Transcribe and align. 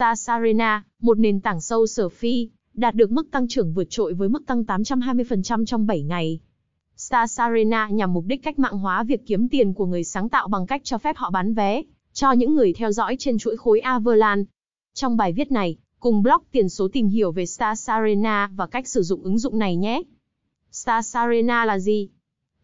Stars 0.00 0.30
Arena, 0.30 0.84
một 1.00 1.18
nền 1.18 1.40
tảng 1.40 1.60
sâu 1.60 1.86
sở 1.86 2.08
phi, 2.08 2.48
đạt 2.74 2.94
được 2.94 3.10
mức 3.10 3.30
tăng 3.30 3.48
trưởng 3.48 3.72
vượt 3.72 3.86
trội 3.90 4.14
với 4.14 4.28
mức 4.28 4.46
tăng 4.46 4.62
820% 4.62 5.64
trong 5.64 5.86
7 5.86 6.02
ngày. 6.02 6.40
Stars 6.96 7.40
Arena 7.40 7.88
nhằm 7.88 8.12
mục 8.12 8.24
đích 8.26 8.42
cách 8.42 8.58
mạng 8.58 8.78
hóa 8.78 9.02
việc 9.02 9.20
kiếm 9.26 9.48
tiền 9.48 9.74
của 9.74 9.86
người 9.86 10.04
sáng 10.04 10.28
tạo 10.28 10.48
bằng 10.48 10.66
cách 10.66 10.80
cho 10.84 10.98
phép 10.98 11.16
họ 11.16 11.30
bán 11.30 11.54
vé 11.54 11.82
cho 12.12 12.32
những 12.32 12.54
người 12.54 12.72
theo 12.72 12.92
dõi 12.92 13.16
trên 13.18 13.38
chuỗi 13.38 13.56
khối 13.56 13.80
Avalanche. 13.80 14.50
Trong 14.94 15.16
bài 15.16 15.32
viết 15.32 15.52
này, 15.52 15.76
cùng 15.98 16.22
blog 16.22 16.42
tiền 16.52 16.68
số 16.68 16.88
tìm 16.88 17.08
hiểu 17.08 17.32
về 17.32 17.46
Stars 17.46 17.90
Arena 17.90 18.50
và 18.56 18.66
cách 18.66 18.88
sử 18.88 19.02
dụng 19.02 19.22
ứng 19.22 19.38
dụng 19.38 19.58
này 19.58 19.76
nhé. 19.76 20.02
Stars 20.70 21.16
Arena 21.16 21.64
là 21.64 21.78
gì? 21.78 22.08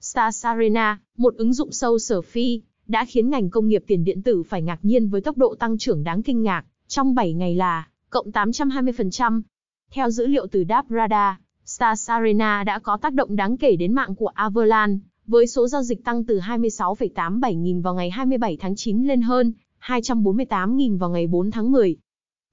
Stars 0.00 0.46
Arena, 0.46 0.98
một 1.16 1.34
ứng 1.37 1.53
dụng 1.53 1.73
sâu 1.73 1.98
sở 1.98 2.23
phi, 2.23 2.62
đã 2.87 3.05
khiến 3.05 3.30
ngành 3.30 3.50
công 3.50 3.68
nghiệp 3.68 3.84
tiền 3.87 4.05
điện 4.05 4.23
tử 4.23 4.43
phải 4.43 4.62
ngạc 4.62 4.79
nhiên 4.82 5.09
với 5.09 5.21
tốc 5.21 5.37
độ 5.37 5.55
tăng 5.55 5.79
trưởng 5.79 6.05
đáng 6.05 6.23
kinh 6.23 6.43
ngạc, 6.43 6.64
trong 6.89 7.14
7 7.14 7.32
ngày 7.32 7.55
là 7.55 7.89
cộng 8.11 8.30
820%. 8.30 9.42
Theo 9.91 10.10
dữ 10.10 10.27
liệu 10.27 10.47
từ 10.47 10.65
Dap 10.69 10.87
Radar, 10.91 11.34
Star 11.65 12.10
Arena 12.10 12.65
đã 12.65 12.79
có 12.79 12.97
tác 12.97 13.12
động 13.12 13.37
đáng 13.37 13.56
kể 13.56 13.77
đến 13.77 13.93
mạng 13.93 14.15
của 14.15 14.27
Avalanche, 14.27 15.07
với 15.27 15.46
số 15.46 15.69
giao 15.69 15.83
dịch 15.83 16.05
tăng 16.05 16.24
từ 16.24 16.38
26,87 16.38 17.60
nghìn 17.60 17.80
vào 17.80 17.95
ngày 17.95 18.10
27 18.10 18.57
tháng 18.60 18.77
9 18.77 19.05
lên 19.05 19.23
hơn 19.23 19.52
248 19.79 20.77
nghìn 20.77 20.98
vào 20.98 21.10
ngày 21.10 21.27
4 21.27 21.51
tháng 21.51 21.73
10. 21.73 21.96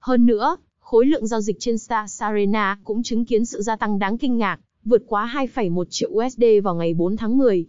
Hơn 0.00 0.26
nữa, 0.26 0.56
khối 0.78 1.06
lượng 1.06 1.26
giao 1.26 1.40
dịch 1.40 1.56
trên 1.60 1.78
Star 1.78 2.22
Arena 2.22 2.78
cũng 2.84 3.02
chứng 3.02 3.24
kiến 3.24 3.44
sự 3.44 3.62
gia 3.62 3.76
tăng 3.76 3.98
đáng 3.98 4.18
kinh 4.18 4.38
ngạc, 4.38 4.60
vượt 4.84 5.02
quá 5.06 5.30
2,1 5.34 5.84
triệu 5.84 6.10
USD 6.10 6.44
vào 6.64 6.74
ngày 6.74 6.94
4 6.94 7.16
tháng 7.16 7.38
10. 7.38 7.66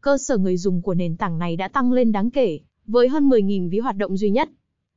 Cơ 0.00 0.18
sở 0.18 0.36
người 0.36 0.56
dùng 0.56 0.82
của 0.82 0.94
nền 0.94 1.16
tảng 1.16 1.38
này 1.38 1.56
đã 1.56 1.68
tăng 1.68 1.92
lên 1.92 2.12
đáng 2.12 2.30
kể, 2.30 2.60
với 2.86 3.08
hơn 3.08 3.28
10.000 3.28 3.70
ví 3.70 3.78
hoạt 3.78 3.96
động 3.96 4.16
duy 4.16 4.30
nhất. 4.30 4.48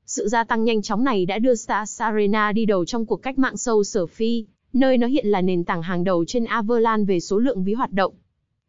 Sự 0.10 0.28
gia 0.28 0.44
tăng 0.44 0.64
nhanh 0.64 0.82
chóng 0.82 1.04
này 1.04 1.26
đã 1.26 1.40
đưa 1.40 1.56
Stars 1.56 2.02
Arena 2.02 2.52
đi 2.52 2.66
đầu 2.66 2.86
trong 2.86 3.06
cuộc 3.06 3.16
cách 3.16 3.40
mạng 3.40 3.58
sâu 3.58 3.84
sở 3.84 4.06
phi, 4.06 4.46
nơi 4.74 4.98
nó 4.98 5.08
hiện 5.08 5.28
là 5.28 5.41
nền 5.41 5.64
tảng 5.64 5.82
hàng 5.82 6.04
đầu 6.04 6.26
trên 6.27 6.46
Avalanche 6.46 7.05
về 7.05 7.20
số 7.20 7.40
lượng 7.40 7.64
ví 7.64 7.74
hoạt 7.74 7.91
động. 7.91 8.14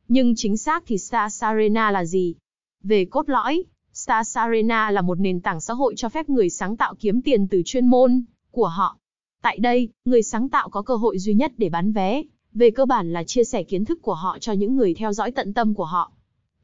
Nhưng 0.09 0.35
chính 0.37 0.57
xác 0.57 0.83
thì 0.87 0.99
Stars 0.99 1.45
Arena 1.45 1.91
là 1.91 2.05
gì? 2.05 2.35
Về 2.83 3.05
cốt 3.05 3.29
lõi, 3.29 3.65
Stars 3.93 4.37
Arena 4.37 4.91
là 4.91 5.01
một 5.01 5.21
nền 5.21 5.41
tảng 5.41 5.61
xã 5.61 5.75
hội 5.75 5.95
cho 5.97 6.09
phép 6.09 6.29
người 6.29 6.51
sáng 6.51 6.77
tạo 6.77 6.95
kiếm 7.01 7.23
tiền 7.23 7.49
từ 7.49 7.63
chuyên 7.65 7.87
môn 7.87 8.25
của 8.51 8.69
họ. 8.69 8.97
Tại 9.43 9.59
đây, 9.59 9.89
người 10.05 10.23
sáng 10.23 10.49
tạo 10.49 10.69
có 10.69 10.83
cơ 10.83 10.97
hội 10.97 11.19
duy 11.19 11.35
nhất 11.35 11.53
để 11.57 11.69
bán 11.69 11.93
vé, 11.93 12.23
về 12.55 12.71
cơ 12.71 12.85
bản 12.85 13.13
là 13.13 13.25
chia 13.25 13.45
sẻ 13.45 13.63
kiến 13.63 13.85
thức 13.85 14.03
của 14.03 14.15
họ 14.15 14.39
cho 14.39 14.53
những 14.53 14.77
người 14.77 14.95
theo 14.95 15.13
dõi 15.13 15.31
tận 15.31 15.55
tâm 15.55 15.75
của 15.75 15.85
họ. 15.85 16.13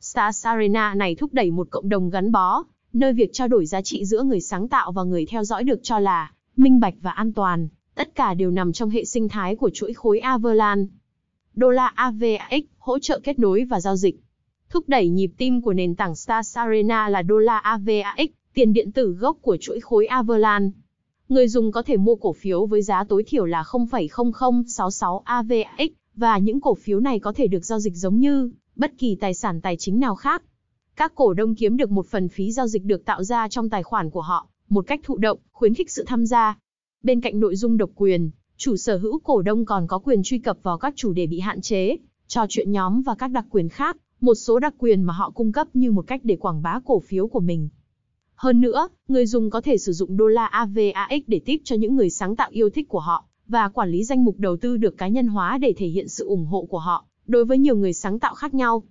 Stars 0.01 0.47
Arena 0.47 0.95
này 0.95 1.15
thúc 1.15 1.35
đẩy 1.35 1.51
một 1.51 1.69
cộng 1.71 1.89
đồng 1.89 2.11
gắn 2.11 2.33
bó, 2.33 2.65
nơi 2.95 3.13
việc 3.13 3.31
trao 3.33 3.49
đổi 3.49 3.67
giá 3.67 3.83
trị 3.83 4.05
giữa 4.05 4.23
người 4.23 4.41
sáng 4.41 4.69
tạo 4.69 4.93
và 4.93 5.03
người 5.03 5.27
theo 5.27 5.45
dõi 5.45 5.65
được 5.65 5.81
cho 5.83 5.99
là 5.99 6.33
minh 6.57 6.81
bạch 6.81 6.95
và 7.01 7.11
an 7.11 7.33
toàn, 7.33 7.69
tất 7.95 8.15
cả 8.15 8.35
đều 8.35 8.51
nằm 8.51 8.73
trong 8.73 8.91
hệ 8.91 9.05
sinh 9.05 9.29
thái 9.29 9.57
của 9.57 9.71
chuỗi 9.75 9.95
khối 9.95 10.19
Avalanche. 10.19 10.91
Đô 11.55 11.71
la 11.71 11.87
AVAX 11.87 12.63
hỗ 12.79 12.99
trợ 12.99 13.21
kết 13.25 13.39
nối 13.39 13.65
và 13.65 13.81
giao 13.81 13.97
dịch. 13.97 14.21
Thúc 14.71 14.85
đẩy 14.89 15.09
nhịp 15.09 15.31
tim 15.37 15.63
của 15.63 15.73
nền 15.73 15.95
tảng 15.95 16.17
Stars 16.17 16.59
Arena 16.59 17.09
là 17.09 17.23
đô 17.23 17.39
la 17.39 17.59
AVAX, 17.59 18.29
tiền 18.55 18.73
điện 18.73 18.93
tử 18.93 19.13
gốc 19.13 19.37
của 19.41 19.57
chuỗi 19.61 19.81
khối 19.81 20.07
Avalanche. 20.07 20.79
Người 21.29 21.49
dùng 21.49 21.73
có 21.73 21.83
thể 21.83 21.97
mua 21.97 22.15
cổ 22.15 22.33
phiếu 22.33 22.67
với 22.67 22.83
giá 22.83 23.05
tối 23.05 23.25
thiểu 23.27 23.45
là 23.45 23.63
0,0066 23.63 25.21
AVAX, 25.25 25.91
và 26.15 26.39
những 26.39 26.61
cổ 26.61 26.75
phiếu 26.75 27.01
này 27.01 27.19
có 27.19 27.33
thể 27.33 27.47
được 27.47 27.65
giao 27.65 27.79
dịch 27.79 27.95
giống 27.95 28.19
như 28.19 28.51
bất 28.77 28.93
kỳ 28.99 29.15
tài 29.15 29.35
sản 29.35 29.61
tài 29.61 29.77
chính 29.79 30.01
nào 30.01 30.15
khác. 30.15 30.43
Các 30.97 31.15
cổ 31.15 31.35
đông 31.35 31.55
kiếm 31.55 31.77
được 31.77 31.91
một 31.91 32.07
phần 32.07 32.29
phí 32.29 32.53
giao 32.53 32.67
dịch 32.67 32.85
được 32.85 33.05
tạo 33.05 33.23
ra 33.23 33.49
trong 33.49 33.71
tài 33.71 33.83
khoản 33.83 34.11
của 34.11 34.21
họ, 34.21 34.49
một 34.69 34.87
cách 34.87 35.01
thụ 35.03 35.17
động, 35.17 35.39
khuyến 35.53 35.75
khích 35.75 35.91
sự 35.91 36.05
tham 36.07 36.27
gia. 36.27 36.59
Bên 37.03 37.21
cạnh 37.21 37.41
nội 37.41 37.57
dung 37.57 37.77
độc 37.77 37.91
quyền, 37.95 38.31
chủ 38.57 38.77
sở 38.77 38.97
hữu 38.97 39.19
cổ 39.19 39.43
đông 39.43 39.65
còn 39.65 39.87
có 39.87 39.99
quyền 39.99 40.23
truy 40.23 40.39
cập 40.39 40.59
vào 40.63 40.79
các 40.79 40.95
chủ 40.97 41.13
đề 41.13 41.27
bị 41.27 41.41
hạn 41.41 41.61
chế, 41.61 41.97
trò 42.27 42.47
chuyện 42.49 42.73
nhóm 42.73 43.03
và 43.03 43.15
các 43.15 43.31
đặc 43.31 43.47
quyền 43.51 43.69
khác, 43.69 43.97
một 44.21 44.35
số 44.35 44.59
đặc 44.59 44.75
quyền 44.79 45.03
mà 45.03 45.13
họ 45.13 45.31
cung 45.31 45.53
cấp 45.53 45.69
như 45.75 45.93
một 45.93 46.07
cách 46.07 46.21
để 46.25 46.37
quảng 46.37 46.63
bá 46.63 46.81
cổ 46.85 47.01
phiếu 47.01 47.27
của 47.27 47.41
mình. 47.41 47.69
Hơn 48.35 48.61
nữa, 48.61 48.89
người 49.09 49.27
dùng 49.27 49.51
có 49.51 49.61
thể 49.61 49.79
sử 49.79 49.93
dụng 49.93 50.17
đô 50.17 50.27
la 50.27 50.47
AVAX 50.47 51.23
để 51.27 51.41
tip 51.45 51.61
cho 51.65 51.77
những 51.77 51.97
người 51.97 52.11
sáng 52.11 52.37
tạo 52.37 52.49
yêu 52.53 52.71
thích 52.71 52.89
của 52.89 53.01
họ, 53.01 53.25
và 53.49 53.69
quản 53.69 53.91
lý 53.91 54.05
danh 54.05 54.25
mục 54.25 54.39
đầu 54.39 54.57
tư 54.57 54.77
được 54.77 54.99
cá 54.99 55.09
nhân 55.09 55.27
hóa 55.27 55.59
để 55.59 55.75
thể 55.77 55.87
hiện 55.87 56.09
sự 56.09 56.27
ủng 56.27 56.47
hộ 56.47 56.63
của 56.63 56.79
họ, 56.79 57.05
đối 57.27 57.45
với 57.45 57.59
nhiều 57.59 57.77
người 57.77 57.93
sáng 57.93 58.19
tạo 58.19 58.35
khác 58.35 58.55
nhau. 58.55 58.83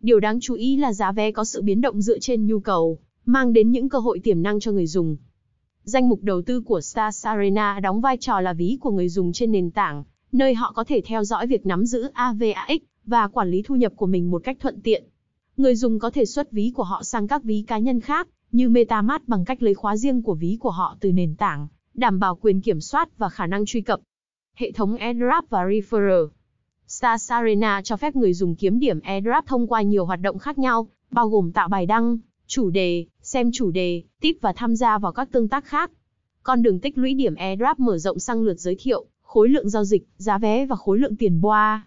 Điều 0.00 0.20
đáng 0.20 0.40
chú 0.40 0.54
ý 0.54 0.76
là 0.76 0.92
giá 0.92 1.12
vé 1.12 1.32
có 1.32 1.44
sự 1.44 1.62
biến 1.62 1.80
động 1.80 2.02
dựa 2.02 2.18
trên 2.18 2.46
nhu 2.46 2.60
cầu, 2.60 2.98
mang 3.24 3.52
đến 3.52 3.70
những 3.70 3.88
cơ 3.88 3.98
hội 3.98 4.18
tiềm 4.18 4.42
năng 4.42 4.60
cho 4.60 4.72
người 4.72 4.86
dùng. 4.86 5.16
Danh 5.82 6.08
mục 6.08 6.22
đầu 6.22 6.42
tư 6.42 6.60
của 6.60 6.80
Stars 6.80 7.26
Arena 7.26 7.80
đóng 7.80 8.00
vai 8.00 8.16
trò 8.16 8.40
là 8.40 8.52
ví 8.52 8.78
của 8.80 8.90
người 8.90 9.08
dùng 9.08 9.32
trên 9.32 9.52
nền 9.52 9.70
tảng, 9.70 10.04
nơi 10.32 10.54
họ 10.54 10.72
có 10.72 10.84
thể 10.84 11.00
theo 11.04 11.24
dõi 11.24 11.46
việc 11.46 11.66
nắm 11.66 11.86
giữ 11.86 12.08
AVAX 12.12 12.80
và 13.04 13.28
quản 13.28 13.50
lý 13.50 13.62
thu 13.62 13.74
nhập 13.74 13.92
của 13.96 14.06
mình 14.06 14.30
một 14.30 14.44
cách 14.44 14.56
thuận 14.60 14.80
tiện. 14.80 15.04
Người 15.56 15.76
dùng 15.76 15.98
có 15.98 16.10
thể 16.10 16.24
xuất 16.24 16.52
ví 16.52 16.72
của 16.74 16.82
họ 16.82 17.02
sang 17.02 17.28
các 17.28 17.44
ví 17.44 17.64
cá 17.66 17.78
nhân 17.78 18.00
khác, 18.00 18.28
như 18.52 18.68
MetaMask 18.68 19.28
bằng 19.28 19.44
cách 19.44 19.62
lấy 19.62 19.74
khóa 19.74 19.96
riêng 19.96 20.22
của 20.22 20.34
ví 20.34 20.56
của 20.60 20.70
họ 20.70 20.96
từ 21.00 21.12
nền 21.12 21.34
tảng, 21.34 21.68
đảm 21.94 22.18
bảo 22.18 22.36
quyền 22.36 22.60
kiểm 22.60 22.80
soát 22.80 23.18
và 23.18 23.28
khả 23.28 23.46
năng 23.46 23.64
truy 23.66 23.80
cập. 23.80 24.00
Hệ 24.54 24.72
thống 24.72 24.96
AirDrop 24.96 25.50
và 25.50 25.64
Referral 25.64 26.28
Stars 26.98 27.32
Arena 27.32 27.82
cho 27.84 27.96
phép 27.96 28.16
người 28.16 28.34
dùng 28.34 28.54
kiếm 28.54 28.78
điểm 28.78 29.00
AirDrop 29.00 29.46
thông 29.46 29.66
qua 29.66 29.82
nhiều 29.82 30.06
hoạt 30.06 30.20
động 30.20 30.38
khác 30.38 30.58
nhau, 30.58 30.88
bao 31.10 31.28
gồm 31.28 31.52
tạo 31.52 31.68
bài 31.68 31.86
đăng, 31.86 32.18
chủ 32.46 32.70
đề, 32.70 33.06
xem 33.22 33.50
chủ 33.52 33.70
đề, 33.70 34.02
tip 34.20 34.36
và 34.40 34.52
tham 34.52 34.76
gia 34.76 34.98
vào 34.98 35.12
các 35.12 35.28
tương 35.32 35.48
tác 35.48 35.64
khác. 35.64 35.90
Con 36.42 36.62
đường 36.62 36.80
tích 36.80 36.98
lũy 36.98 37.14
điểm 37.14 37.34
AirDrop 37.34 37.78
mở 37.78 37.98
rộng 37.98 38.18
sang 38.18 38.42
lượt 38.42 38.54
giới 38.54 38.76
thiệu, 38.80 39.06
khối 39.22 39.48
lượng 39.48 39.68
giao 39.68 39.84
dịch, 39.84 40.06
giá 40.16 40.38
vé 40.38 40.66
và 40.66 40.76
khối 40.76 40.98
lượng 40.98 41.16
tiền 41.16 41.40
boa. 41.40 41.86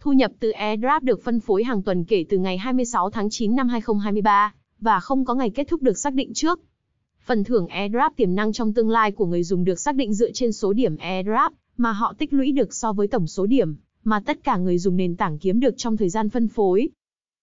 Thu 0.00 0.12
nhập 0.12 0.32
từ 0.40 0.50
AirDrop 0.50 1.02
được 1.02 1.24
phân 1.24 1.40
phối 1.40 1.64
hàng 1.64 1.82
tuần 1.82 2.04
kể 2.04 2.24
từ 2.28 2.38
ngày 2.38 2.58
26 2.58 3.10
tháng 3.10 3.30
9 3.30 3.56
năm 3.56 3.68
2023 3.68 4.54
và 4.80 5.00
không 5.00 5.24
có 5.24 5.34
ngày 5.34 5.50
kết 5.50 5.68
thúc 5.68 5.82
được 5.82 5.98
xác 5.98 6.14
định 6.14 6.34
trước. 6.34 6.60
Phần 7.24 7.44
thưởng 7.44 7.66
AirDrop 7.66 8.16
tiềm 8.16 8.34
năng 8.34 8.52
trong 8.52 8.72
tương 8.72 8.90
lai 8.90 9.12
của 9.12 9.26
người 9.26 9.42
dùng 9.42 9.64
được 9.64 9.80
xác 9.80 9.94
định 9.94 10.14
dựa 10.14 10.30
trên 10.32 10.52
số 10.52 10.72
điểm 10.72 10.96
AirDrop 10.96 11.52
mà 11.76 11.92
họ 11.92 12.14
tích 12.18 12.32
lũy 12.32 12.52
được 12.52 12.74
so 12.74 12.92
với 12.92 13.08
tổng 13.08 13.26
số 13.26 13.46
điểm 13.46 13.76
mà 14.06 14.20
tất 14.20 14.44
cả 14.44 14.56
người 14.56 14.78
dùng 14.78 14.96
nền 14.96 15.16
tảng 15.16 15.38
kiếm 15.38 15.60
được 15.60 15.74
trong 15.76 15.96
thời 15.96 16.08
gian 16.08 16.28
phân 16.28 16.48
phối. 16.48 16.88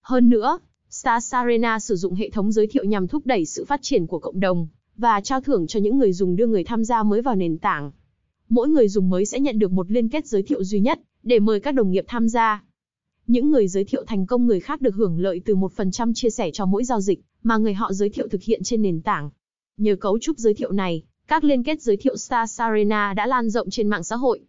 Hơn 0.02 0.30
nữa, 0.30 0.60
Stars 0.90 1.34
Arena 1.34 1.80
sử 1.80 1.96
dụng 1.96 2.14
hệ 2.14 2.30
thống 2.30 2.52
giới 2.52 2.68
thiệu 2.68 2.84
nhằm 2.84 3.08
thúc 3.08 3.26
đẩy 3.26 3.46
sự 3.46 3.66
phát 3.66 3.80
triển 3.82 4.08
của 4.08 4.20
cộng 4.20 4.40
đồng 4.40 4.68
và 4.98 5.22
trao 5.22 5.42
thưởng 5.42 5.68
cho 5.68 5.80
những 5.80 5.98
người 5.98 6.14
dùng 6.14 6.36
đưa 6.36 6.48
người 6.48 6.64
tham 6.64 6.84
gia 6.84 7.04
mới 7.04 7.22
vào 7.22 7.36
nền 7.36 7.58
tảng. 7.58 7.92
Mỗi 8.50 8.70
người 8.70 8.88
dùng 8.88 9.10
mới 9.10 9.26
sẽ 9.26 9.40
nhận 9.40 9.60
được 9.60 9.72
một 9.72 9.92
liên 9.92 10.10
kết 10.10 10.28
giới 10.28 10.44
thiệu 10.44 10.64
duy 10.64 10.80
nhất 10.80 11.00
để 11.24 11.40
mời 11.40 11.60
các 11.60 11.72
đồng 11.72 11.92
nghiệp 11.92 12.06
tham 12.08 12.30
gia. 12.30 12.64
Những 13.28 13.52
người 13.52 13.68
giới 13.68 13.86
thiệu 13.86 14.04
thành 14.08 14.26
công 14.26 14.48
người 14.48 14.60
khác 14.60 14.82
được 14.82 14.96
hưởng 14.96 15.20
lợi 15.20 15.42
từ 15.46 15.56
1% 15.56 16.14
chia 16.14 16.30
sẻ 16.30 16.52
cho 16.52 16.66
mỗi 16.66 16.84
giao 16.84 17.02
dịch 17.02 17.22
mà 17.44 17.58
người 17.58 17.74
họ 17.74 17.94
giới 17.94 18.10
thiệu 18.10 18.28
thực 18.28 18.44
hiện 18.44 18.64
trên 18.64 18.82
nền 18.82 19.02
tảng. 19.02 19.30
Nhờ 19.78 19.96
cấu 19.96 20.20
trúc 20.20 20.38
giới 20.38 20.54
thiệu 20.54 20.72
này, 20.72 21.04
các 21.28 21.44
liên 21.44 21.64
kết 21.64 21.82
giới 21.82 21.98
thiệu 21.98 22.18
Star 22.18 22.62
Arena 22.62 23.14
đã 23.14 23.28
lan 23.28 23.50
rộng 23.50 23.70
trên 23.70 23.88
mạng 23.88 24.04
xã 24.04 24.16
hội, 24.16 24.42